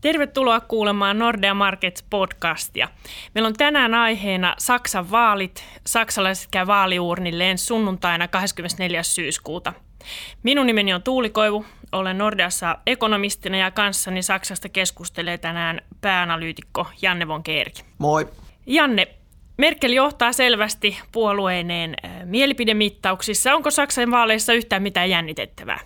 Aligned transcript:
Tervetuloa 0.00 0.60
kuulemaan 0.60 1.18
Nordea 1.18 1.54
Markets 1.54 2.04
podcastia. 2.10 2.88
Meillä 3.34 3.46
on 3.46 3.54
tänään 3.54 3.94
aiheena 3.94 4.54
Saksan 4.58 5.10
vaalit. 5.10 5.64
Saksalaiset 5.86 6.48
käy 6.50 6.66
vaaliuurnilleen 6.66 7.58
sunnuntaina 7.58 8.28
24. 8.28 9.02
syyskuuta. 9.02 9.72
Minun 10.42 10.66
nimeni 10.66 10.94
on 10.94 11.02
Tuuli 11.02 11.30
Koivu, 11.30 11.64
olen 11.92 12.18
Nordeassa 12.18 12.78
ekonomistina 12.86 13.58
ja 13.58 13.70
kanssani 13.70 14.22
Saksasta 14.22 14.68
keskustelee 14.68 15.38
tänään 15.38 15.80
pääanalyytikko 16.00 16.86
Janne 17.02 17.28
von 17.28 17.42
Keerki. 17.42 17.82
Moi. 17.98 18.28
Janne, 18.66 19.08
Merkel 19.56 19.92
johtaa 19.92 20.32
selvästi 20.32 20.98
puolueineen 21.12 21.96
mielipidemittauksissa. 22.24 23.54
Onko 23.54 23.70
Saksan 23.70 24.10
vaaleissa 24.10 24.52
yhtään 24.52 24.82
mitään 24.82 25.10
jännitettävää? 25.10 25.80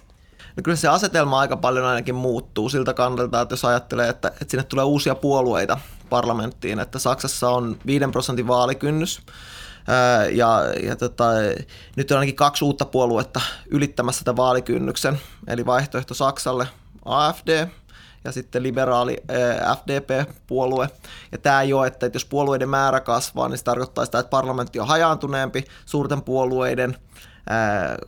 No 0.56 0.62
kyllä 0.62 0.76
se 0.76 0.88
asetelma 0.88 1.40
aika 1.40 1.56
paljon 1.56 1.84
ainakin 1.84 2.14
muuttuu 2.14 2.68
siltä 2.68 2.94
kannalta, 2.94 3.40
että 3.40 3.52
jos 3.52 3.64
ajattelee, 3.64 4.08
että, 4.08 4.28
että 4.28 4.44
sinne 4.48 4.64
tulee 4.64 4.84
uusia 4.84 5.14
puolueita 5.14 5.78
parlamenttiin, 6.10 6.78
että 6.78 6.98
Saksassa 6.98 7.50
on 7.50 7.78
5 7.86 8.06
prosentin 8.12 8.46
vaalikynnys, 8.46 9.22
ja, 10.32 10.60
ja 10.82 10.96
tota, 10.96 11.24
nyt 11.96 12.10
on 12.10 12.16
ainakin 12.16 12.36
kaksi 12.36 12.64
uutta 12.64 12.84
puoluetta 12.84 13.40
ylittämässä 13.70 14.24
tätä 14.24 14.36
vaalikynnyksen, 14.36 15.20
eli 15.46 15.66
vaihtoehto 15.66 16.14
Saksalle 16.14 16.68
AFD 17.04 17.66
ja 18.24 18.32
sitten 18.32 18.62
liberaali 18.62 19.16
FDP-puolue. 19.76 20.88
Ja 21.32 21.38
tämä 21.38 21.62
ei 21.62 21.72
ole, 21.72 21.86
että 21.86 22.10
jos 22.12 22.24
puolueiden 22.24 22.68
määrä 22.68 23.00
kasvaa, 23.00 23.48
niin 23.48 23.58
se 23.58 23.64
tarkoittaa 23.64 24.04
sitä, 24.04 24.18
että 24.18 24.30
parlamentti 24.30 24.80
on 24.80 24.86
hajaantuneempi, 24.86 25.64
suurten 25.86 26.22
puolueiden 26.22 26.96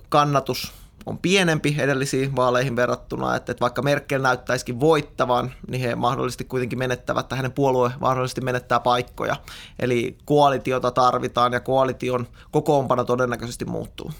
kannatus 0.08 0.72
on 1.06 1.18
pienempi 1.18 1.76
edellisiin 1.78 2.36
vaaleihin 2.36 2.76
verrattuna, 2.76 3.36
että, 3.36 3.52
että 3.52 3.62
vaikka 3.62 3.82
Merkel 3.82 4.22
näyttäisikin 4.22 4.80
voittavan, 4.80 5.52
niin 5.68 5.80
he 5.80 5.94
mahdollisesti 5.94 6.44
kuitenkin 6.44 6.78
menettävät, 6.78 7.28
tai 7.28 7.38
hänen 7.38 7.52
puolue 7.52 7.90
mahdollisesti 8.00 8.40
menettää 8.40 8.80
paikkoja. 8.80 9.36
Eli 9.78 10.18
koalitiota 10.24 10.90
tarvitaan 10.90 11.52
ja 11.52 11.60
koalition 11.60 12.26
kokoonpano 12.50 13.04
todennäköisesti 13.04 13.64
muuttuu. 13.64 14.12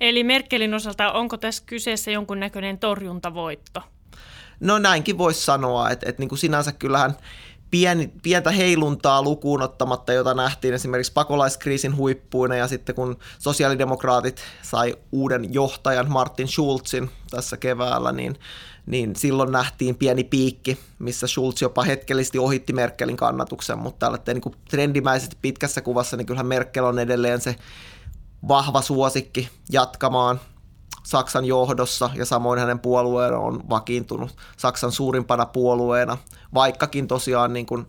Eli 0.00 0.24
Merkelin 0.24 0.74
osalta 0.74 1.12
onko 1.12 1.36
tässä 1.36 1.62
kyseessä 1.66 2.10
jonkunnäköinen 2.10 2.78
torjuntavoitto? 2.78 3.82
No 4.60 4.78
näinkin 4.78 5.18
voisi 5.18 5.44
sanoa, 5.44 5.90
että, 5.90 6.08
että 6.08 6.22
niin 6.22 6.28
kuin 6.28 6.38
sinänsä 6.38 6.72
kyllähän 6.72 7.14
pieni, 7.70 8.12
pientä 8.22 8.50
heiluntaa 8.50 9.22
lukuun 9.22 9.62
ottamatta, 9.62 10.12
jota 10.12 10.34
nähtiin 10.34 10.74
esimerkiksi 10.74 11.12
pakolaiskriisin 11.12 11.96
huippuina 11.96 12.56
ja 12.56 12.68
sitten 12.68 12.94
kun 12.94 13.18
sosiaalidemokraatit 13.38 14.42
sai 14.62 14.96
uuden 15.12 15.54
johtajan 15.54 16.10
Martin 16.10 16.48
Schulzin 16.48 17.10
tässä 17.30 17.56
keväällä, 17.56 18.12
niin, 18.12 18.38
niin 18.86 19.16
silloin 19.16 19.52
nähtiin 19.52 19.96
pieni 19.96 20.24
piikki, 20.24 20.78
missä 20.98 21.26
Schulz 21.26 21.62
jopa 21.62 21.82
hetkellisesti 21.82 22.38
ohitti 22.38 22.72
Merkelin 22.72 23.16
kannatuksen, 23.16 23.78
mutta 23.78 24.06
tällä 24.06 24.18
niin 24.26 24.56
trendimäisesti 24.70 25.36
pitkässä 25.42 25.80
kuvassa, 25.80 26.16
niin 26.16 26.26
kyllähän 26.26 26.46
Merkel 26.46 26.84
on 26.84 26.98
edelleen 26.98 27.40
se 27.40 27.56
vahva 28.48 28.82
suosikki 28.82 29.48
jatkamaan 29.72 30.40
Saksan 31.02 31.44
johdossa 31.44 32.10
ja 32.14 32.24
samoin 32.24 32.60
hänen 32.60 32.78
puolueen 32.78 33.34
on 33.34 33.68
vakiintunut 33.68 34.36
Saksan 34.56 34.92
suurimpana 34.92 35.46
puolueena, 35.46 36.18
vaikkakin 36.54 37.08
tosiaan 37.08 37.52
niin 37.52 37.66
kuin 37.66 37.86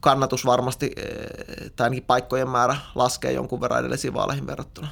kannatus 0.00 0.46
varmasti, 0.46 0.92
eh, 0.96 1.70
tai 1.76 1.86
ainakin 1.86 2.04
paikkojen 2.04 2.48
määrä 2.48 2.76
laskee 2.94 3.32
jonkun 3.32 3.60
verran 3.60 3.80
edellisiin 3.80 4.14
vaaleihin 4.14 4.46
verrattuna. 4.46 4.88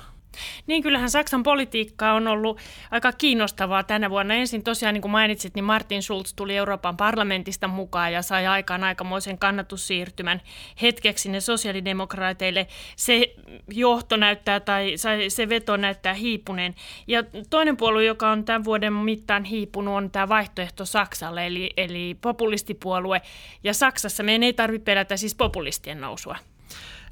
Niin 0.66 0.82
kyllähän 0.82 1.10
Saksan 1.10 1.42
politiikka 1.42 2.12
on 2.12 2.28
ollut 2.28 2.58
aika 2.90 3.12
kiinnostavaa 3.12 3.82
tänä 3.82 4.10
vuonna. 4.10 4.34
Ensin 4.34 4.62
tosiaan, 4.62 4.94
niin 4.94 5.02
kuin 5.02 5.12
mainitsit, 5.12 5.54
niin 5.54 5.64
Martin 5.64 6.02
Schulz 6.02 6.34
tuli 6.36 6.56
Euroopan 6.56 6.96
parlamentista 6.96 7.68
mukaan 7.68 8.12
ja 8.12 8.22
sai 8.22 8.46
aikaan 8.46 8.84
aikamoisen 8.84 9.38
kannatussiirtymän 9.38 10.40
hetkeksi 10.82 11.30
ne 11.30 11.40
sosiaalidemokraateille. 11.40 12.66
Se 12.96 13.34
johto 13.68 14.16
näyttää 14.16 14.60
tai 14.60 14.94
se 15.28 15.48
veto 15.48 15.76
näyttää 15.76 16.14
hiipuneen. 16.14 16.74
Ja 17.06 17.24
toinen 17.50 17.76
puolue, 17.76 18.04
joka 18.04 18.30
on 18.30 18.44
tämän 18.44 18.64
vuoden 18.64 18.92
mittaan 18.92 19.44
hiipunut, 19.44 19.94
on 19.94 20.10
tämä 20.10 20.28
vaihtoehto 20.28 20.84
Saksalle, 20.84 21.46
eli, 21.46 21.70
eli 21.76 22.16
populistipuolue. 22.20 23.22
Ja 23.64 23.74
Saksassa 23.74 24.22
meidän 24.22 24.42
ei 24.42 24.52
tarvitse 24.52 24.84
pelätä 24.84 25.16
siis 25.16 25.34
populistien 25.34 26.00
nousua. 26.00 26.36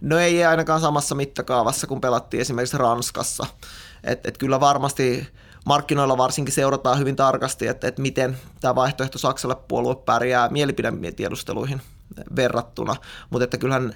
No 0.01 0.19
ei 0.19 0.45
ainakaan 0.45 0.81
samassa 0.81 1.15
mittakaavassa, 1.15 1.87
kun 1.87 2.01
pelattiin 2.01 2.41
esimerkiksi 2.41 2.79
Ranskassa. 2.79 3.47
Et, 4.05 4.27
et 4.27 4.39
kyllä 4.39 4.61
varmasti 4.61 5.29
markkinoilla 5.67 6.17
varsinkin 6.17 6.55
seurataan 6.55 6.99
hyvin 6.99 7.17
tarkasti, 7.17 7.67
että, 7.67 7.89
että 7.89 8.03
miten 8.03 8.39
tämä 8.61 8.75
vaihtoehto 8.75 9.19
Saksalle 9.19 9.57
puolue 9.69 9.97
pärjää 9.97 10.49
mielipidetiedusteluihin 10.49 11.83
verrattuna. 12.37 12.97
Mutta 13.31 13.45
että 13.45 13.59
kyllähän 13.59 13.95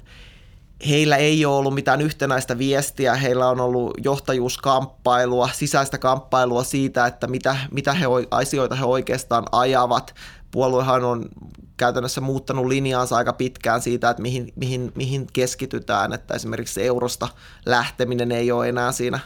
heillä 0.89 1.17
ei 1.17 1.45
ole 1.45 1.57
ollut 1.57 1.75
mitään 1.75 2.01
yhtenäistä 2.01 2.59
viestiä, 2.59 3.15
heillä 3.15 3.49
on 3.49 3.61
ollut 3.61 3.95
johtajuuskamppailua, 4.05 5.49
sisäistä 5.53 5.99
kamppailua 5.99 6.65
siitä, 6.65 7.07
että 7.07 7.27
mitä, 7.27 7.57
mitä 7.71 7.93
he, 7.93 8.07
asioita 8.31 8.75
he 8.75 8.85
oikeastaan 8.85 9.45
ajavat. 9.53 10.15
Puoluehan 10.53 11.05
on 11.05 11.29
käytännössä 11.77 12.21
muuttanut 12.21 12.67
linjaansa 12.67 13.17
aika 13.17 13.33
pitkään 13.33 13.83
siitä, 13.83 14.11
että 14.11 14.23
mihin, 14.23 14.53
mihin, 14.57 14.93
mihin 14.95 15.27
keskitytään, 15.33 16.13
että 16.13 16.35
esimerkiksi 16.35 16.83
eurosta 16.87 17.29
lähteminen 17.67 18.33
ei 18.33 18.53
ole 18.53 18.69
enää 18.69 18.93
siinä 18.93 19.21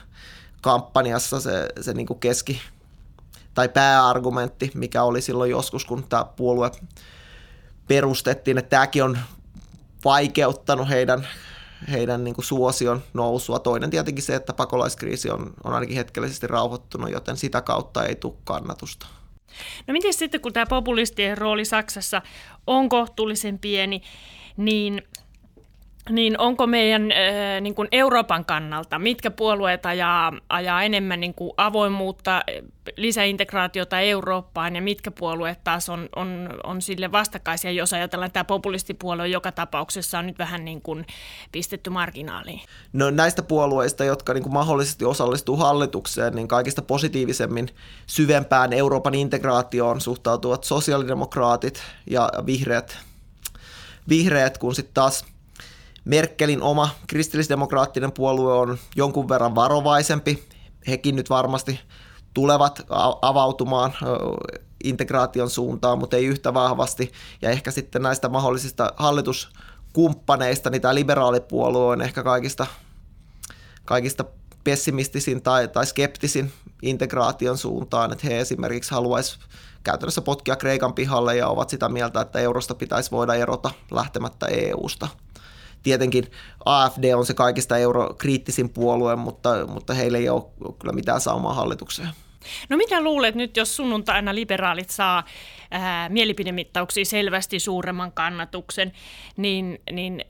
kampanjassa 0.63 1.41
se, 1.41 1.69
se 1.81 1.95
niin 1.95 2.07
kuin 2.07 2.21
keski- 2.21 2.61
tai 3.55 3.69
pääargumentti, 3.69 4.71
mikä 4.75 5.03
oli 5.03 5.21
silloin 5.21 5.51
joskus, 5.51 5.85
kun 5.85 6.05
tämä 6.09 6.25
puolue 6.25 6.71
perustettiin, 7.89 8.59
että 8.59 8.69
tämäkin 8.69 9.05
on 9.05 9.19
vaikeuttanut 10.05 10.89
heidän, 10.89 11.29
heidän 11.91 12.25
niin 12.25 12.35
kuin 12.35 12.45
suosion 12.45 13.03
nousua. 13.15 13.59
Toinen 13.59 13.91
tietenkin 13.91 14.25
se, 14.25 14.35
että 14.35 14.53
pakolaiskriisi 14.53 15.31
on, 15.31 15.53
on 15.65 15.75
ainakin 15.75 15.97
hetkellisesti 15.97 16.47
rauhoittunut, 16.47 17.11
joten 17.11 17.37
sitä 17.37 17.63
kautta 17.63 18.05
ei 18.05 18.15
tule 18.15 18.35
kannatusta. 18.45 19.07
No 19.87 19.93
miten 19.93 20.15
sitten, 20.15 20.41
kun 20.41 20.53
tämä 20.53 20.67
populistien 20.67 21.39
rooli 21.39 21.65
Saksassa 21.65 22.23
on 22.67 22.89
kohtuullisen 22.89 23.59
pieni, 23.59 24.03
niin 24.57 25.03
niin 26.11 26.41
onko 26.41 26.67
meidän 26.67 27.03
äh, 27.03 27.61
niin 27.61 27.75
kuin 27.75 27.89
Euroopan 27.93 28.45
kannalta, 28.45 28.99
mitkä 28.99 29.31
puolueet 29.31 29.87
ajaa, 29.87 30.33
ajaa 30.49 30.83
enemmän 30.83 31.21
niin 31.21 31.35
kuin 31.35 31.53
avoimuutta, 31.57 32.43
lisäintegraatiota 32.97 34.01
Eurooppaan 34.01 34.77
ja 34.77 34.83
mitkä 34.83 35.11
puolueet 35.11 35.65
taas 35.65 35.89
on, 35.89 36.09
on, 36.17 36.49
on 36.65 36.83
sille 36.83 37.13
vastakkaisia, 37.13 37.71
jos 37.71 37.93
ajatellaan, 37.93 38.33
tämä 38.33 38.45
populistipuolue 38.45 39.29
joka 39.29 39.53
tapauksessa 39.53 40.19
on 40.19 40.27
nyt 40.27 40.39
vähän 40.39 40.65
niin 40.65 40.83
kuin 40.83 41.07
pistetty 41.53 41.91
marginaaliin? 41.91 42.61
No 42.93 43.11
näistä 43.11 43.43
puolueista, 43.43 44.05
jotka 44.05 44.35
niin 44.35 44.43
kuin 44.43 44.53
mahdollisesti 44.53 45.05
osallistuu 45.05 45.57
hallitukseen, 45.57 46.35
niin 46.35 46.49
kaikista 46.49 46.83
positiivisemmin 46.83 47.69
syvempään 48.07 48.73
Euroopan 48.73 49.15
integraatioon 49.15 50.01
suhtautuvat 50.01 50.65
sosiaalidemokraatit 50.65 51.83
ja 52.11 52.31
vihreät, 52.47 52.99
vihreät 54.09 54.59
kun 54.59 54.75
sitten 54.75 54.95
taas– 54.95 55.25
Merkelin 56.07 56.63
oma 56.63 56.89
kristillisdemokraattinen 57.07 58.13
puolue 58.13 58.53
on 58.53 58.79
jonkun 58.97 59.29
verran 59.29 59.55
varovaisempi. 59.55 60.49
Hekin 60.89 61.17
nyt 61.17 61.31
varmasti 61.31 61.81
tulevat 62.35 62.87
avautumaan 63.23 63.93
integraation 64.85 65.51
suuntaan, 65.51 65.99
mutta 65.99 66.17
ei 66.17 66.27
yhtä 66.27 66.55
vahvasti. 66.55 67.13
Ja 67.43 67.51
ehkä 67.51 67.71
sitten 67.71 68.03
näistä 68.03 68.29
mahdollisista 68.29 68.93
hallituskumppaneista, 68.97 70.71
niin 70.71 70.83
tämä 70.83 70.95
liberaalipuolue 70.95 71.93
on 71.93 72.03
ehkä 72.03 72.23
kaikista, 72.23 72.67
kaikista 73.85 74.25
pessimistisin 74.65 75.43
tai, 75.43 75.69
tai 75.69 75.87
skeptisin 75.87 76.53
integraation 76.83 77.59
suuntaan, 77.59 78.13
että 78.13 78.27
he 78.27 78.41
esimerkiksi 78.41 78.91
haluaisivat 78.91 79.47
käytännössä 79.85 80.23
potkia 80.23 80.57
Kreikan 80.57 80.95
pihalle 80.95 81.37
ja 81.37 81.49
ovat 81.49 81.71
sitä 81.71 81.89
mieltä, 81.89 82.21
että 82.21 82.39
eurosta 82.39 82.75
pitäisi 82.75 83.11
voida 83.11 83.35
erota 83.35 83.71
lähtemättä 83.91 84.47
EU-sta 84.47 85.09
tietenkin 85.87 86.31
AFD 86.65 87.15
on 87.15 87.27
se 87.27 87.35
kaikista 87.35 87.79
eurokriittisin 87.79 88.69
puolue, 88.69 89.17
mutta, 89.17 89.67
mutta 89.67 89.95
heillä 89.95 90.19
ei 90.19 90.29
ole 90.29 90.43
kyllä 90.79 90.93
mitään 90.93 91.21
saumaa 91.21 91.55
hallitukseen. 91.55 92.09
No 92.69 92.77
mitä 92.77 93.01
luulet 93.01 93.35
nyt, 93.35 93.57
jos 93.57 93.77
sunnuntaina 93.77 94.35
liberaalit 94.35 94.91
saa 94.91 95.25
ää, 95.71 96.09
mielipidemittauksia 96.09 97.05
selvästi 97.05 97.61
suuremman 97.61 98.13
kannatuksen, 98.13 98.93
niin, 99.37 99.81
niin 99.93 100.25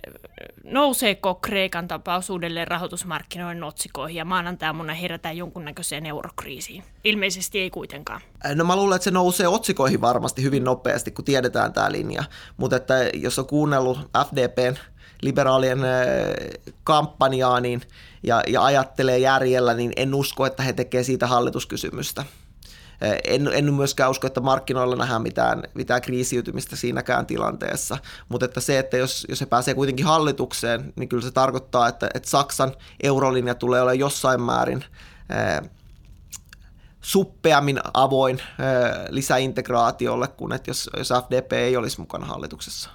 nouseeko 0.64 1.34
Kreikan 1.34 1.88
tapaus 1.88 2.30
uudelleen 2.30 2.68
rahoitusmarkkinoiden 2.68 3.64
otsikoihin 3.64 4.16
ja 4.16 4.24
maanantaamuna 4.24 4.94
herätään 4.94 5.36
jonkunnäköiseen 5.36 6.06
eurokriisiin? 6.06 6.84
Ilmeisesti 7.04 7.58
ei 7.58 7.70
kuitenkaan. 7.70 8.20
No 8.54 8.64
mä 8.64 8.76
luulen, 8.76 8.96
että 8.96 9.04
se 9.04 9.10
nousee 9.10 9.48
otsikoihin 9.48 10.00
varmasti 10.00 10.42
hyvin 10.42 10.64
nopeasti, 10.64 11.10
kun 11.10 11.24
tiedetään 11.24 11.72
tämä 11.72 11.92
linja, 11.92 12.24
mutta 12.56 12.76
että 12.76 12.94
jos 13.14 13.38
on 13.38 13.46
kuunnellut 13.46 13.98
FDPn 14.28 14.76
liberaalien 15.22 15.78
kampanjaa 16.84 17.60
niin, 17.60 17.82
ja, 18.22 18.42
ja 18.46 18.64
ajattelee 18.64 19.18
järjellä, 19.18 19.74
niin 19.74 19.92
en 19.96 20.14
usko, 20.14 20.46
että 20.46 20.62
he 20.62 20.72
tekevät 20.72 21.06
siitä 21.06 21.26
hallituskysymystä. 21.26 22.24
En, 23.24 23.50
en 23.52 23.74
myöskään 23.74 24.10
usko, 24.10 24.26
että 24.26 24.40
markkinoilla 24.40 24.96
nähdään 24.96 25.22
mitään, 25.22 25.62
mitään 25.74 26.02
kriisiytymistä 26.02 26.76
siinäkään 26.76 27.26
tilanteessa, 27.26 27.98
mutta 28.28 28.44
että 28.44 28.60
se, 28.60 28.78
että 28.78 28.96
jos, 28.96 29.26
jos 29.28 29.38
se 29.38 29.46
pääsee 29.46 29.74
kuitenkin 29.74 30.06
hallitukseen, 30.06 30.92
niin 30.96 31.08
kyllä 31.08 31.22
se 31.22 31.30
tarkoittaa, 31.30 31.88
että, 31.88 32.08
että 32.14 32.30
Saksan 32.30 32.72
eurolinja 33.02 33.54
tulee 33.54 33.80
olemaan 33.80 33.98
jossain 33.98 34.40
määrin 34.40 34.84
suppeammin 37.00 37.80
avoin 37.94 38.42
lisäintegraatiolle 39.08 40.28
kuin 40.28 40.52
että 40.52 40.70
jos, 40.70 40.90
jos 40.96 41.08
FDP 41.08 41.52
ei 41.52 41.76
olisi 41.76 42.00
mukana 42.00 42.26
hallituksessa. 42.26 42.90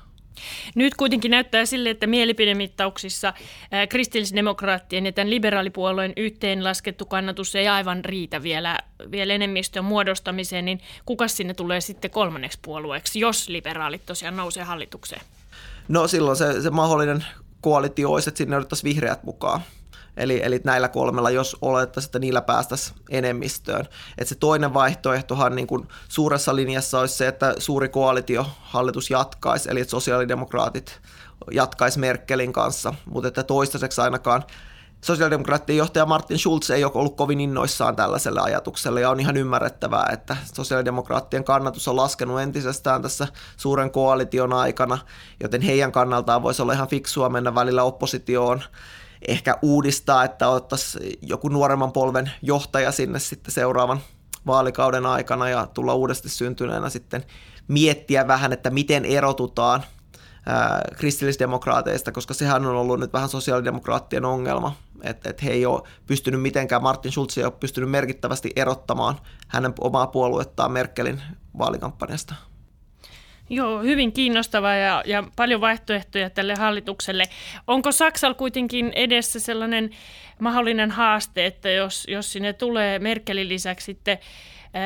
Nyt 0.75 0.95
kuitenkin 0.95 1.31
näyttää 1.31 1.65
sille, 1.65 1.89
että 1.89 2.07
mielipidemittauksissa 2.07 3.33
kristillisdemokraattien 3.89 5.05
ja 5.05 5.11
tämän 5.11 5.29
liberaalipuolueen 5.29 6.13
yhteenlaskettu 6.17 7.05
kannatus 7.05 7.55
ei 7.55 7.67
aivan 7.67 8.05
riitä 8.05 8.43
vielä, 8.43 8.77
vielä 9.11 9.33
enemmistön 9.33 9.85
muodostamiseen, 9.85 10.65
niin 10.65 10.81
kuka 11.05 11.27
sinne 11.27 11.53
tulee 11.53 11.81
sitten 11.81 12.11
kolmanneksi 12.11 12.59
puolueeksi, 12.61 13.19
jos 13.19 13.49
liberaalit 13.49 14.05
tosiaan 14.05 14.37
nousee 14.37 14.63
hallitukseen? 14.63 15.21
No 15.87 16.07
silloin 16.07 16.37
se, 16.37 16.61
se 16.61 16.69
mahdollinen 16.69 17.25
koalitio 17.61 18.11
olisi, 18.11 18.29
että 18.29 18.37
sinne 18.37 18.57
otettaisiin 18.57 18.93
vihreät 18.93 19.23
mukaan. 19.23 19.61
Eli, 20.17 20.41
eli 20.43 20.61
näillä 20.63 20.87
kolmella, 20.87 21.29
jos 21.29 21.57
olettaisiin, 21.61 22.07
että 22.07 22.19
niillä 22.19 22.41
päästäisiin 22.41 22.97
enemmistöön. 23.09 23.85
Et 24.17 24.27
se 24.27 24.35
toinen 24.35 24.73
vaihtoehtohan 24.73 25.55
niin 25.55 25.67
kuin 25.67 25.87
suuressa 26.07 26.55
linjassa 26.55 26.99
olisi 26.99 27.15
se, 27.15 27.27
että 27.27 27.55
suuri 27.57 27.89
koalitio 27.89 28.45
hallitus 28.61 29.09
jatkaisi, 29.09 29.71
eli 29.71 29.81
että 29.81 29.91
sosiaalidemokraatit 29.91 31.01
jatkaisi 31.51 31.99
Merkelin 31.99 32.53
kanssa, 32.53 32.93
mutta 33.05 33.27
että 33.27 33.43
toistaiseksi 33.43 34.01
ainakaan 34.01 34.43
sosiaalidemokraattien 35.01 35.77
johtaja 35.77 36.05
Martin 36.05 36.39
Schulz 36.39 36.69
ei 36.69 36.83
ole 36.83 36.91
ollut 36.95 37.15
kovin 37.15 37.41
innoissaan 37.41 37.95
tällaiselle 37.95 38.41
ajatukselle. 38.41 39.01
Ja 39.01 39.09
on 39.09 39.19
ihan 39.19 39.37
ymmärrettävää, 39.37 40.09
että 40.13 40.37
sosiaalidemokraattien 40.53 41.43
kannatus 41.43 41.87
on 41.87 41.95
laskenut 41.95 42.41
entisestään 42.41 43.01
tässä 43.01 43.27
suuren 43.57 43.91
koalition 43.91 44.53
aikana, 44.53 44.97
joten 45.39 45.61
heidän 45.61 45.91
kannaltaan 45.91 46.43
voisi 46.43 46.61
olla 46.61 46.73
ihan 46.73 46.87
fiksua 46.87 47.29
mennä 47.29 47.55
välillä 47.55 47.83
oppositioon 47.83 48.61
ehkä 49.27 49.57
uudistaa, 49.61 50.23
että 50.23 50.49
ottaisiin 50.49 51.19
joku 51.21 51.47
nuoremman 51.49 51.91
polven 51.91 52.31
johtaja 52.41 52.91
sinne 52.91 53.19
sitten 53.19 53.53
seuraavan 53.53 53.99
vaalikauden 54.47 55.05
aikana 55.05 55.49
ja 55.49 55.67
tulla 55.73 55.93
uudesti 55.93 56.29
syntyneenä 56.29 56.89
sitten 56.89 57.23
miettiä 57.67 58.27
vähän, 58.27 58.53
että 58.53 58.69
miten 58.69 59.05
erotutaan 59.05 59.83
kristillisdemokraateista, 60.97 62.11
koska 62.11 62.33
sehän 62.33 62.65
on 62.65 62.75
ollut 62.75 62.99
nyt 62.99 63.13
vähän 63.13 63.29
sosiaalidemokraattien 63.29 64.25
ongelma, 64.25 64.75
että, 65.03 65.29
että 65.29 65.45
he 65.45 65.51
ei 65.51 65.65
ole 65.65 65.81
pystynyt 66.07 66.41
mitenkään, 66.41 66.83
Martin 66.83 67.11
Schulz 67.11 67.37
ei 67.37 67.43
ole 67.43 67.51
pystynyt 67.51 67.91
merkittävästi 67.91 68.51
erottamaan 68.55 69.15
hänen 69.47 69.73
omaa 69.79 70.07
puoluettaan 70.07 70.71
Merkelin 70.71 71.21
vaalikampanjasta. 71.57 72.35
Joo, 73.53 73.81
hyvin 73.81 74.11
kiinnostavaa 74.11 74.75
ja, 74.75 75.03
ja 75.05 75.23
paljon 75.35 75.61
vaihtoehtoja 75.61 76.29
tälle 76.29 76.55
hallitukselle. 76.55 77.23
Onko 77.67 77.91
Saksalla 77.91 78.33
kuitenkin 78.33 78.91
edessä 78.95 79.39
sellainen 79.39 79.89
mahdollinen 80.39 80.91
haaste, 80.91 81.45
että 81.45 81.69
jos, 81.69 82.05
jos 82.07 82.31
sinne 82.31 82.53
tulee 82.53 82.99
Merkelin 82.99 83.49
lisäksi 83.49 83.85
sitten 83.85 84.17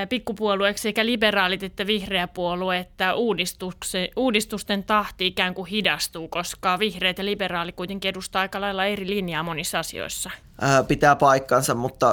pikkupuolueeksi 0.10 0.82
sekä 0.82 1.06
liberaalit 1.06 1.64
että 1.64 1.88
vihreä 1.88 2.28
puolue, 2.28 2.78
että 2.78 3.14
uudistusten 4.16 4.84
tahti 4.84 5.28
ikään 5.28 5.54
kuin 5.54 5.70
hidastuu, 5.70 6.28
koska 6.28 6.80
vihreät 6.80 7.18
ja 7.18 7.26
liberaali 7.26 7.72
kuitenkin 7.72 8.10
edustaa 8.10 8.42
aika 8.42 8.62
lailla 8.62 8.86
eri 8.86 9.10
linjaa 9.10 9.44
monissa 9.44 9.80
asioissa? 9.80 10.32
Pitää 10.88 11.16
paikkansa, 11.16 11.76
mutta 11.76 12.12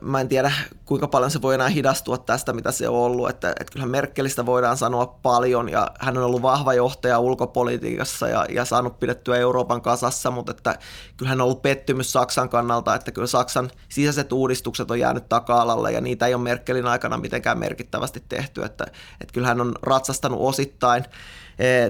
mä 0.00 0.20
en 0.20 0.28
tiedä 0.28 0.52
kuinka 0.84 1.08
paljon 1.08 1.30
se 1.30 1.42
voi 1.42 1.54
enää 1.54 1.68
hidastua 1.68 2.18
tästä, 2.18 2.52
mitä 2.52 2.72
se 2.72 2.88
on 2.88 2.94
ollut. 2.94 3.30
Että, 3.30 3.50
että 3.50 3.72
kyllähän 3.72 3.90
Merkelistä 3.90 4.46
voidaan 4.46 4.76
sanoa 4.76 5.18
paljon 5.22 5.68
ja 5.68 5.90
hän 6.00 6.18
on 6.18 6.24
ollut 6.24 6.42
vahva 6.42 6.74
johtaja 6.74 7.18
ulkopolitiikassa 7.18 8.28
ja, 8.28 8.46
ja 8.48 8.64
saanut 8.64 9.00
pidettyä 9.00 9.36
Euroopan 9.36 9.82
kasassa, 9.82 10.30
mutta 10.30 10.50
että 10.50 10.78
kyllähän 11.16 11.40
on 11.40 11.44
ollut 11.44 11.62
pettymys 11.62 12.12
Saksan 12.12 12.48
kannalta, 12.48 12.94
että 12.94 13.12
kyllä 13.12 13.26
Saksan 13.26 13.70
sisäiset 13.88 14.32
uudistukset 14.32 14.90
on 14.90 15.00
jäänyt 15.00 15.28
taka-alalle 15.28 15.92
ja 15.92 16.00
niitä 16.00 16.26
ei 16.26 16.34
ole 16.34 16.42
Merkelin 16.42 16.86
aikana 16.86 17.16
mitenkään 17.16 17.58
merkittävästi 17.58 18.22
tehty. 18.28 18.62
Että, 18.64 18.84
että 19.20 19.32
kyllähän 19.32 19.60
on 19.60 19.74
ratsastanut 19.82 20.40
osittain 20.40 21.04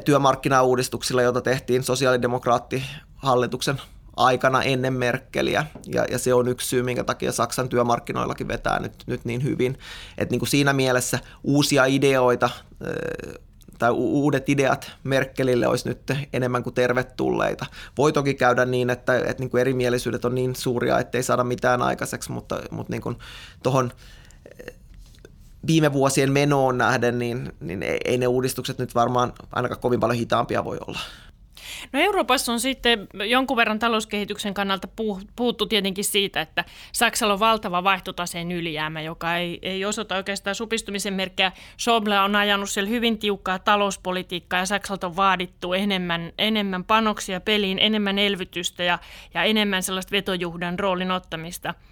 työmarkkinauudistuksilla, 0.04 1.22
joita 1.22 1.40
tehtiin 1.40 1.82
sosiaalidemokraatti 1.82 2.84
hallituksen 3.16 3.80
aikana 4.16 4.62
ennen 4.62 4.92
Merkeliä, 4.92 5.66
ja, 5.86 6.04
ja 6.10 6.18
se 6.18 6.34
on 6.34 6.48
yksi 6.48 6.68
syy, 6.68 6.82
minkä 6.82 7.04
takia 7.04 7.32
Saksan 7.32 7.68
työmarkkinoillakin 7.68 8.48
vetää 8.48 8.80
nyt, 8.80 9.04
nyt 9.06 9.24
niin 9.24 9.42
hyvin. 9.42 9.78
että 10.18 10.32
niin 10.32 10.40
kuin 10.40 10.48
siinä 10.48 10.72
mielessä 10.72 11.18
uusia 11.44 11.84
ideoita 11.84 12.50
tai 13.78 13.90
uudet 13.90 14.48
ideat 14.48 14.92
Merkelille 15.04 15.66
olisi 15.66 15.88
nyt 15.88 16.12
enemmän 16.32 16.62
kuin 16.62 16.74
tervetulleita. 16.74 17.66
Voi 17.98 18.12
toki 18.12 18.34
käydä 18.34 18.64
niin, 18.64 18.90
että, 18.90 19.16
että 19.16 19.34
niin 19.38 19.50
kuin 19.50 19.60
erimielisyydet 19.60 20.24
on 20.24 20.34
niin 20.34 20.56
suuria, 20.56 20.98
ettei 20.98 21.22
saada 21.22 21.44
mitään 21.44 21.82
aikaiseksi, 21.82 22.32
mutta, 22.32 22.60
mutta 22.70 22.90
niin 22.90 23.02
kuin 23.02 23.16
tuohon 23.62 23.92
viime 25.66 25.92
vuosien 25.92 26.32
menoon 26.32 26.78
nähden, 26.78 27.18
niin, 27.18 27.52
niin 27.60 27.82
ei 28.04 28.18
ne 28.18 28.26
uudistukset 28.26 28.78
nyt 28.78 28.94
varmaan 28.94 29.32
ainakaan 29.52 29.80
kovin 29.80 30.00
paljon 30.00 30.18
hitaampia 30.18 30.64
voi 30.64 30.78
olla. 30.86 30.98
No 31.92 32.00
Euroopassa 32.00 32.52
on 32.52 32.60
sitten 32.60 33.06
jonkun 33.28 33.56
verran 33.56 33.78
talouskehityksen 33.78 34.54
kannalta 34.54 34.88
puhuttu 35.36 35.66
tietenkin 35.66 36.04
siitä, 36.04 36.40
että 36.40 36.64
Saksalla 36.92 37.34
on 37.34 37.40
valtava 37.40 37.84
vaihtotaseen 37.84 38.52
ylijäämä, 38.52 39.00
joka 39.00 39.36
ei, 39.36 39.58
ei 39.62 39.84
osoita 39.84 40.16
oikeastaan 40.16 40.54
supistumisen 40.54 41.14
merkkejä. 41.14 41.52
Schäuble 41.80 42.20
on 42.20 42.36
ajanut 42.36 42.70
siellä 42.70 42.90
hyvin 42.90 43.18
tiukkaa 43.18 43.58
talouspolitiikkaa 43.58 44.60
ja 44.60 44.66
Saksalta 44.66 45.06
on 45.06 45.16
vaadittu 45.16 45.72
enemmän, 45.72 46.32
enemmän 46.38 46.84
panoksia 46.84 47.40
peliin, 47.40 47.78
enemmän 47.78 48.18
elvytystä 48.18 48.82
ja, 48.84 48.98
ja 49.34 49.42
enemmän 49.42 49.82
sellaista 49.82 50.12
vetojuhdan 50.12 50.78
roolin 50.78 51.10
ottamista– 51.10 51.74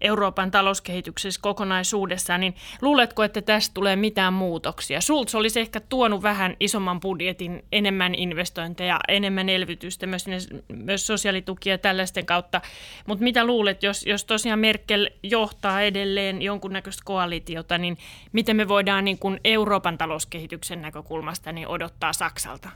Euroopan 0.00 0.50
talouskehityksessä 0.50 1.40
kokonaisuudessaan, 1.40 2.40
niin 2.40 2.54
luuletko, 2.82 3.24
että 3.24 3.42
tästä 3.42 3.74
tulee 3.74 3.96
mitään 3.96 4.32
muutoksia? 4.32 5.00
Schulz 5.00 5.34
olisi 5.34 5.60
ehkä 5.60 5.80
tuonut 5.80 6.22
vähän 6.22 6.56
isomman 6.60 7.00
budjetin, 7.00 7.64
enemmän 7.72 8.14
investointeja, 8.14 9.00
enemmän 9.08 9.48
elvytystä, 9.48 10.06
myös, 10.06 10.24
myös 10.68 11.06
sosiaalitukia 11.06 11.78
tällaisten 11.78 12.26
kautta. 12.26 12.60
Mutta 13.06 13.24
mitä 13.24 13.44
luulet, 13.44 13.82
jos, 13.82 14.06
jos 14.06 14.24
tosiaan 14.24 14.58
Merkel 14.58 15.10
johtaa 15.22 15.82
edelleen 15.82 16.42
jonkunnäköistä 16.42 17.02
koalitiota, 17.04 17.78
niin 17.78 17.98
miten 18.32 18.56
me 18.56 18.68
voidaan 18.68 19.04
niin 19.04 19.18
kuin 19.18 19.40
Euroopan 19.44 19.98
talouskehityksen 19.98 20.82
näkökulmasta 20.82 21.52
niin 21.52 21.68
odottaa 21.68 22.12
Saksalta? 22.12 22.68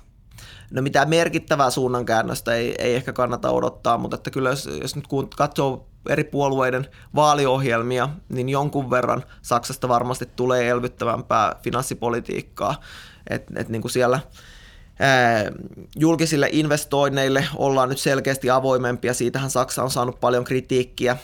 No 0.71 0.83
mitään 0.83 1.09
merkittävää 1.09 1.71
suunnankäännöstä 1.71 2.55
ei, 2.55 2.75
ei 2.79 2.95
ehkä 2.95 3.13
kannata 3.13 3.51
odottaa, 3.51 3.99
mutta 3.99 4.15
että 4.15 4.31
kyllä 4.31 4.51
jos, 4.51 4.69
jos 4.83 4.97
nyt 4.97 5.07
katsoo 5.37 5.87
eri 6.09 6.25
puolueiden 6.25 6.87
vaaliohjelmia, 7.15 8.09
niin 8.29 8.49
jonkun 8.49 8.91
verran 8.91 9.25
Saksasta 9.43 9.89
varmasti 9.89 10.29
tulee 10.37 10.69
elvyttävämpää 10.69 11.57
finanssipolitiikkaa. 11.63 12.81
Et, 13.31 13.47
et 13.57 13.69
niin 13.69 13.83
kuin 13.83 13.93
siellä 13.93 14.21
ää, 15.01 15.45
julkisille 15.97 16.49
investoinneille 16.53 17.45
ollaan 17.57 17.89
nyt 17.89 17.99
selkeästi 17.99 18.51
avoimempia. 18.51 19.15
Siitähän 19.15 19.51
Saksa 19.51 19.83
on 19.83 19.91
saanut 19.91 20.21
paljon 20.21 20.45
kritiikkiä. 20.45 21.17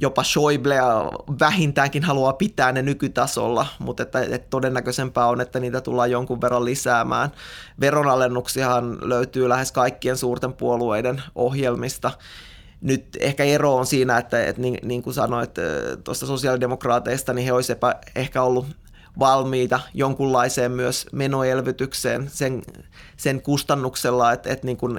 Jopa 0.00 0.22
Schäuble 0.22 0.76
vähintäänkin 1.40 2.02
haluaa 2.02 2.32
pitää 2.32 2.72
ne 2.72 2.82
nykytasolla, 2.82 3.66
mutta 3.78 4.02
että, 4.02 4.20
että 4.20 4.46
todennäköisempää 4.50 5.26
on, 5.26 5.40
että 5.40 5.60
niitä 5.60 5.80
tullaan 5.80 6.10
jonkun 6.10 6.40
verran 6.40 6.64
lisäämään. 6.64 7.30
Veronalennuksiahan 7.80 8.98
löytyy 9.02 9.48
lähes 9.48 9.72
kaikkien 9.72 10.16
suurten 10.16 10.52
puolueiden 10.52 11.22
ohjelmista 11.34 12.10
nyt 12.80 13.16
ehkä 13.20 13.44
ero 13.44 13.76
on 13.76 13.86
siinä, 13.86 14.18
että, 14.18 14.44
että 14.44 14.62
niin, 14.62 14.78
niin 14.82 15.02
kuin 15.02 15.14
sanoit 15.14 15.50
tuosta 16.04 16.26
sosiaalidemokraateista, 16.26 17.32
niin 17.32 17.44
he 17.44 17.52
olisivat 17.52 17.96
ehkä 18.16 18.42
ollut 18.42 18.66
valmiita 19.18 19.80
jonkunlaiseen 19.94 20.72
myös 20.72 21.06
menoelvytykseen 21.12 22.30
sen, 22.30 22.62
sen 23.16 23.42
kustannuksella, 23.42 24.32
että, 24.32 24.52
että 24.52 24.66
niin 24.66 24.76
kuin 24.76 24.98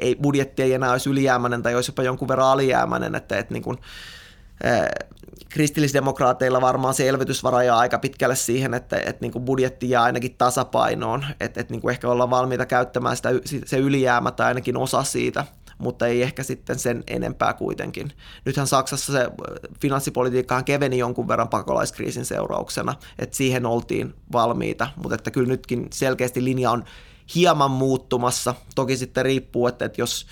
ei, 0.00 0.16
budjetti 0.22 0.62
ei 0.62 0.74
enää 0.74 0.92
olisi 0.92 1.10
ylijäämäinen 1.10 1.62
tai 1.62 1.74
olisi 1.74 1.90
jopa 1.90 2.02
jonkun 2.02 2.28
verran 2.28 2.46
alijäämäinen, 2.46 3.14
että, 3.14 3.38
että 3.38 3.54
niin 3.54 3.62
kuin, 3.62 3.78
kristillisdemokraateilla 5.48 6.60
varmaan 6.60 6.94
se 6.94 7.08
elvytysvara 7.08 7.62
jää 7.62 7.78
aika 7.78 7.98
pitkälle 7.98 8.36
siihen, 8.36 8.74
että, 8.74 8.96
että 8.96 9.18
niin 9.20 9.32
kuin 9.32 9.44
budjetti 9.44 9.90
jää 9.90 10.02
ainakin 10.02 10.34
tasapainoon, 10.38 11.24
että, 11.40 11.60
että 11.60 11.74
niin 11.74 11.80
kuin 11.80 11.92
ehkä 11.92 12.08
ollaan 12.08 12.30
valmiita 12.30 12.66
käyttämään 12.66 13.16
sitä, 13.16 13.28
se 13.64 13.78
ylijäämä 13.78 14.30
tai 14.30 14.46
ainakin 14.46 14.76
osa 14.76 15.02
siitä– 15.02 15.44
mutta 15.78 16.06
ei 16.06 16.22
ehkä 16.22 16.42
sitten 16.42 16.78
sen 16.78 17.04
enempää 17.06 17.52
kuitenkin. 17.52 18.12
Nythän 18.44 18.66
Saksassa 18.66 19.12
se 19.12 19.30
finanssipolitiikkahan 19.80 20.64
keveni 20.64 20.98
jonkun 20.98 21.28
verran 21.28 21.48
pakolaiskriisin 21.48 22.24
seurauksena, 22.24 22.94
että 23.18 23.36
siihen 23.36 23.66
oltiin 23.66 24.14
valmiita, 24.32 24.88
mutta 24.96 25.14
että 25.14 25.30
kyllä 25.30 25.48
nytkin 25.48 25.86
selkeästi 25.92 26.44
linja 26.44 26.70
on 26.70 26.84
hieman 27.34 27.70
muuttumassa. 27.70 28.54
Toki 28.74 28.96
sitten 28.96 29.24
riippuu, 29.24 29.66
että, 29.66 29.84
että 29.84 30.00
jos 30.00 30.26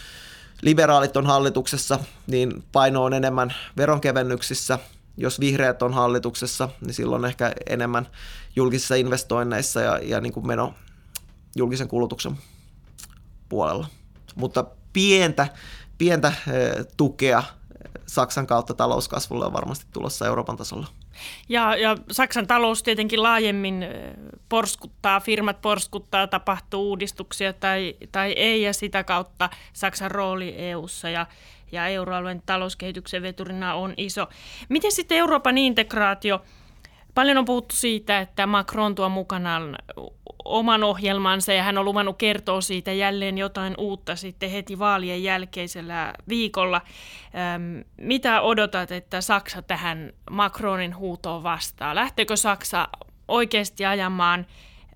liberaalit 0.62 1.16
on 1.16 1.26
hallituksessa, 1.26 1.98
niin 2.26 2.64
paino 2.72 3.04
on 3.04 3.14
enemmän 3.14 3.54
veronkevennyksissä 3.76 4.78
jos 5.16 5.40
vihreät 5.40 5.82
on 5.82 5.94
hallituksessa, 5.94 6.68
niin 6.80 6.94
silloin 6.94 7.24
ehkä 7.24 7.52
enemmän 7.66 8.08
julkisissa 8.56 8.94
investoinneissa 8.94 9.80
ja, 9.80 9.98
ja 9.98 10.20
niin 10.20 10.32
kuin 10.32 10.46
meno 10.46 10.74
julkisen 11.56 11.88
kulutuksen 11.88 12.36
puolella. 13.48 13.86
Mutta 14.34 14.64
pientä, 14.96 15.48
pientä 15.98 16.32
tukea 16.96 17.42
Saksan 18.06 18.46
kautta 18.46 18.74
talouskasvulle 18.74 19.46
on 19.46 19.52
varmasti 19.52 19.86
tulossa 19.92 20.26
Euroopan 20.26 20.56
tasolla. 20.56 20.86
Ja, 21.48 21.76
ja 21.76 21.96
Saksan 22.10 22.46
talous 22.46 22.82
tietenkin 22.82 23.22
laajemmin 23.22 23.86
porskuttaa, 24.48 25.20
firmat 25.20 25.60
porskuttaa, 25.60 26.26
tapahtuu 26.26 26.88
uudistuksia 26.88 27.52
tai, 27.52 27.96
tai 28.12 28.32
ei, 28.32 28.62
ja 28.62 28.72
sitä 28.72 29.04
kautta 29.04 29.50
Saksan 29.72 30.10
rooli 30.10 30.54
EU:ssa 30.58 31.08
ja, 31.10 31.26
ja 31.72 31.88
euroalueen 31.88 32.42
talouskehityksen 32.46 33.22
veturina 33.22 33.74
on 33.74 33.94
iso. 33.96 34.28
Miten 34.68 34.92
sitten 34.92 35.18
Euroopan 35.18 35.58
integraatio? 35.58 36.42
Paljon 37.16 37.38
on 37.38 37.44
puhuttu 37.44 37.76
siitä, 37.76 38.18
että 38.18 38.46
Macron 38.46 38.94
tuo 38.94 39.08
mukanaan 39.08 39.76
oman 40.44 40.84
ohjelmansa 40.84 41.52
ja 41.52 41.62
hän 41.62 41.78
on 41.78 41.84
luvannut 41.84 42.18
kertoa 42.18 42.60
siitä 42.60 42.92
jälleen 42.92 43.38
jotain 43.38 43.74
uutta 43.78 44.16
sitten 44.16 44.50
heti 44.50 44.78
vaalien 44.78 45.22
jälkeisellä 45.22 46.12
viikolla. 46.28 46.80
Ähm, 47.34 47.78
mitä 47.96 48.40
odotat, 48.40 48.92
että 48.92 49.20
Saksa 49.20 49.62
tähän 49.62 50.12
Macronin 50.30 50.96
huutoon 50.96 51.42
vastaa? 51.42 51.94
Lähteekö 51.94 52.36
Saksa 52.36 52.88
oikeasti 53.28 53.86
ajamaan 53.86 54.46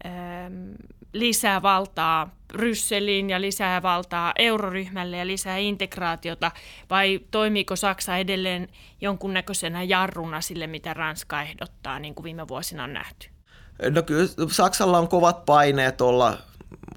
ähm, 0.07 0.71
lisää 1.13 1.63
valtaa 1.63 2.31
Brysseliin 2.53 3.31
ja 3.31 3.41
lisää 3.41 3.83
valtaa 3.83 4.33
euroryhmälle 4.39 5.17
ja 5.17 5.27
lisää 5.27 5.57
integraatiota, 5.57 6.51
vai 6.91 7.21
toimiiko 7.31 7.77
Saksa 7.77 8.17
edelleen 8.17 8.69
jonkunnäköisenä 9.01 9.83
jarruna 9.83 10.41
sille, 10.41 10.67
mitä 10.67 10.95
Ranska 10.95 11.43
ehdottaa, 11.43 11.99
niin 11.99 12.15
kuin 12.15 12.25
viime 12.25 12.49
vuosina 12.49 12.85
on 12.85 12.93
nähty? 12.93 13.29
No 13.91 14.03
kyllä 14.03 14.29
Saksalla 14.51 14.99
on 14.99 15.09
kovat 15.09 15.45
paineet 15.45 16.01
olla, 16.01 16.39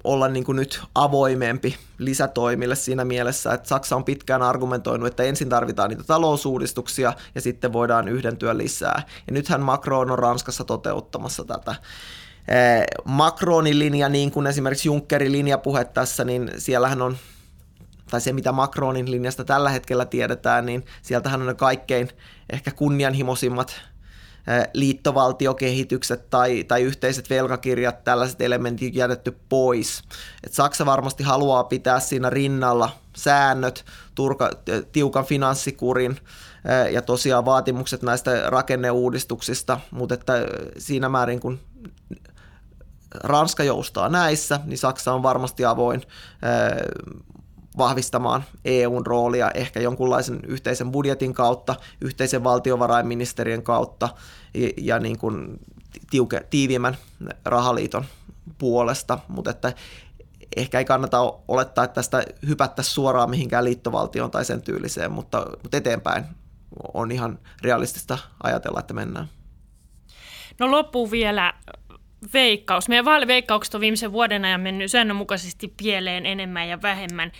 olla 0.04 0.28
niin 0.28 0.44
kuin 0.44 0.56
nyt 0.56 0.82
avoimempi 0.94 1.76
lisätoimille 1.98 2.76
siinä 2.76 3.04
mielessä, 3.04 3.54
että 3.54 3.68
Saksa 3.68 3.96
on 3.96 4.04
pitkään 4.04 4.42
argumentoinut, 4.42 5.06
että 5.06 5.22
ensin 5.22 5.48
tarvitaan 5.48 5.90
niitä 5.90 6.04
talousuudistuksia 6.04 7.12
ja 7.34 7.40
sitten 7.40 7.72
voidaan 7.72 8.08
yhdentyä 8.08 8.56
lisää. 8.56 9.02
Ja 9.26 9.32
nythän 9.32 9.60
Macron 9.60 10.10
on 10.10 10.18
Ranskassa 10.18 10.64
toteuttamassa 10.64 11.44
tätä. 11.44 11.74
Macronin 13.04 13.78
linja, 13.78 14.08
niin 14.08 14.30
kuin 14.30 14.46
esimerkiksi 14.46 14.88
Junckerin 14.88 15.32
linjapuhe 15.32 15.84
tässä, 15.84 16.24
niin 16.24 16.50
siellähän 16.58 17.02
on 17.02 17.16
tai 18.10 18.20
se 18.20 18.32
mitä 18.32 18.52
Macronin 18.52 19.10
linjasta 19.10 19.44
tällä 19.44 19.70
hetkellä 19.70 20.04
tiedetään, 20.04 20.66
niin 20.66 20.84
sieltähän 21.02 21.40
on 21.40 21.46
ne 21.46 21.54
kaikkein 21.54 22.08
ehkä 22.52 22.70
kunnianhimoisimmat 22.70 23.80
liittovaltiokehitykset 24.74 26.30
tai, 26.30 26.64
tai 26.64 26.82
yhteiset 26.82 27.30
velkakirjat, 27.30 28.04
tällaiset 28.04 28.40
elementit 28.40 28.94
jätetty 28.94 29.36
pois. 29.48 30.02
Et 30.44 30.52
Saksa 30.52 30.86
varmasti 30.86 31.22
haluaa 31.22 31.64
pitää 31.64 32.00
siinä 32.00 32.30
rinnalla 32.30 32.90
säännöt, 33.16 33.84
turka, 34.14 34.50
tiukan 34.92 35.24
finanssikurin 35.24 36.16
ja 36.92 37.02
tosiaan 37.02 37.44
vaatimukset 37.44 38.02
näistä 38.02 38.42
rakenneuudistuksista, 38.46 39.80
mutta 39.90 40.14
että 40.14 40.32
siinä 40.78 41.08
määrin 41.08 41.40
kun 41.40 41.60
Ranska 43.14 43.64
joustaa 43.64 44.08
näissä, 44.08 44.60
niin 44.64 44.78
Saksa 44.78 45.12
on 45.12 45.22
varmasti 45.22 45.64
avoin 45.64 46.02
vahvistamaan 47.76 48.44
EUn 48.64 49.06
roolia 49.06 49.50
ehkä 49.50 49.80
jonkunlaisen 49.80 50.40
yhteisen 50.46 50.92
budjetin 50.92 51.34
kautta, 51.34 51.76
yhteisen 52.00 52.44
valtiovarainministerien 52.44 53.62
kautta 53.62 54.08
ja, 54.54 54.68
ja 54.80 54.98
niin 54.98 55.18
kuin 55.18 55.60
tiuke, 56.10 56.46
tiiviimmän 56.50 56.96
rahaliiton 57.44 58.04
puolesta, 58.58 59.18
mutta 59.28 59.50
että 59.50 59.72
ehkä 60.56 60.78
ei 60.78 60.84
kannata 60.84 61.20
olettaa, 61.48 61.84
että 61.84 61.94
tästä 61.94 62.24
hypättäisiin 62.46 62.94
suoraan 62.94 63.30
mihinkään 63.30 63.64
liittovaltioon 63.64 64.30
tai 64.30 64.44
sen 64.44 64.62
tyyliseen, 64.62 65.12
mutta, 65.12 65.46
mutta 65.62 65.76
eteenpäin 65.76 66.24
on 66.94 67.12
ihan 67.12 67.38
realistista 67.62 68.18
ajatella, 68.42 68.80
että 68.80 68.94
mennään. 68.94 69.28
No 70.60 70.70
loppuu 70.70 71.10
vielä 71.10 71.54
veikkaus. 72.32 72.88
Meidän 72.88 73.04
vaaliveikkaukset 73.04 73.74
on 73.74 73.80
viimeisen 73.80 74.12
vuoden 74.12 74.44
ajan 74.44 74.60
mennyt 74.60 74.90
säännönmukaisesti 74.90 75.74
pieleen 75.76 76.26
enemmän 76.26 76.68
ja 76.68 76.82
vähemmän. 76.82 77.32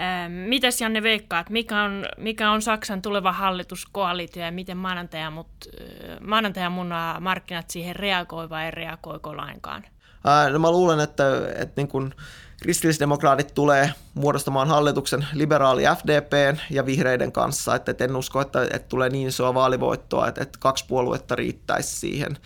Ähm, 0.00 0.32
mitäs 0.32 0.80
Janne 0.80 1.02
veikkaat, 1.02 1.50
mikä 1.50 1.82
on, 1.82 2.06
mikä 2.18 2.50
on 2.50 2.62
Saksan 2.62 3.02
tuleva 3.02 3.32
hallituskoalitio 3.32 4.44
ja 4.44 4.52
miten 4.52 4.76
maanantaja, 4.76 5.30
mut, 5.30 5.48
äh, 5.66 6.20
maanantaja 6.20 6.70
mun 6.70 6.94
markkinat 7.20 7.70
siihen 7.70 7.96
reagoi 7.96 8.50
vai 8.50 8.70
reagoiko 8.70 9.36
lainkaan? 9.36 9.84
Ää, 10.24 10.50
no 10.50 10.58
mä 10.58 10.70
luulen, 10.70 11.00
että, 11.00 11.24
että 11.54 11.72
niin 11.76 11.88
kun 11.88 12.14
kristillisdemokraatit 12.62 13.54
tulee 13.54 13.92
muodostamaan 14.14 14.68
hallituksen 14.68 15.26
liberaali 15.32 15.82
FDPn 15.82 16.56
ja 16.70 16.86
vihreiden 16.86 17.32
kanssa, 17.32 17.74
että, 17.74 17.90
että 17.90 18.04
en 18.04 18.16
usko, 18.16 18.40
että, 18.40 18.62
että 18.62 18.88
tulee 18.88 19.08
niin 19.08 19.28
isoa 19.28 19.54
vaalivoittoa, 19.54 20.28
että, 20.28 20.42
että 20.42 20.58
kaksi 20.58 20.84
puoluetta 20.88 21.34
riittäisi 21.34 21.96
siihen 21.96 22.36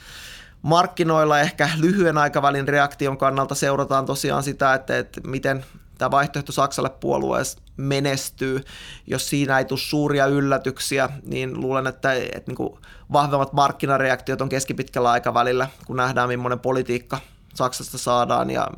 markkinoilla 0.63 1.41
ehkä 1.41 1.71
lyhyen 1.77 2.19
aikavälin 2.19 2.69
reaktion 2.69 3.19
kannalta 3.19 3.55
seurataan 3.55 4.07
tosiaan 4.07 4.43
sitä, 4.43 4.75
että, 4.75 4.99
että 4.99 5.21
miten 5.27 5.65
tämä 5.99 6.11
vaihtoehto 6.11 6.53
Saksalle 6.53 6.91
puolueessa 6.91 7.59
menestyy. 7.77 8.61
Jos 9.07 9.29
siinä 9.29 9.59
ei 9.59 9.65
tule 9.65 9.79
suuria 9.79 10.27
yllätyksiä, 10.27 11.09
niin 11.27 11.61
luulen, 11.61 11.87
että, 11.87 12.13
että 12.13 12.43
niin 12.47 12.57
kuin 12.57 12.79
vahvemmat 13.13 13.53
markkinareaktiot 13.53 14.41
on 14.41 14.49
keskipitkällä 14.49 15.11
aikavälillä, 15.11 15.69
kun 15.87 15.97
nähdään 15.97 16.29
millainen 16.29 16.61
politiikka 16.61 17.19
Saksasta 17.55 17.99
saadaan 17.99 18.51
ja, 18.51 18.69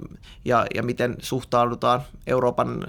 ja, 0.44 0.66
ja 0.74 0.82
miten 0.82 1.16
suhtaudutaan 1.22 2.02
Euroopan 2.26 2.86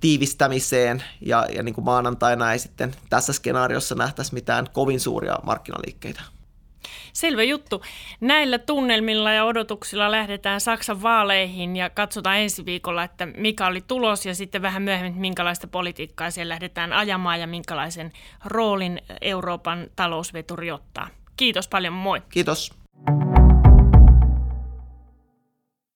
tiivistämiseen 0.00 1.02
ja, 1.20 1.46
ja 1.54 1.62
niin 1.62 1.74
kuin 1.74 1.84
maanantaina 1.84 2.52
ei 2.52 2.58
sitten 2.58 2.94
tässä 3.10 3.32
skenaariossa 3.32 3.94
nähtäisi 3.94 4.34
mitään 4.34 4.66
kovin 4.72 5.00
suuria 5.00 5.38
markkinaliikkeitä. 5.42 6.22
Selvä 7.12 7.42
juttu. 7.42 7.82
Näillä 8.20 8.58
tunnelmilla 8.58 9.32
ja 9.32 9.44
odotuksilla 9.44 10.10
lähdetään 10.10 10.60
Saksan 10.60 11.02
vaaleihin 11.02 11.76
ja 11.76 11.90
katsotaan 11.90 12.38
ensi 12.38 12.64
viikolla, 12.64 13.04
että 13.04 13.26
mikä 13.26 13.66
oli 13.66 13.80
tulos 13.80 14.26
ja 14.26 14.34
sitten 14.34 14.62
vähän 14.62 14.82
myöhemmin, 14.82 15.20
minkälaista 15.20 15.66
politiikkaa 15.66 16.30
siellä 16.30 16.52
lähdetään 16.52 16.92
ajamaan 16.92 17.40
ja 17.40 17.46
minkälaisen 17.46 18.12
roolin 18.44 19.00
Euroopan 19.20 19.86
talousveturi 19.96 20.70
ottaa. 20.70 21.08
Kiitos 21.36 21.68
paljon, 21.68 21.92
moi. 21.92 22.22
Kiitos. 22.30 22.72